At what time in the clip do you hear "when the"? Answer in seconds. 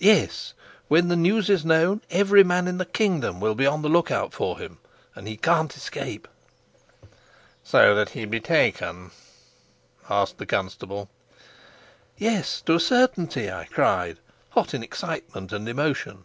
0.88-1.14